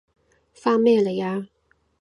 [0.51, 1.47] 返咩嚟啊？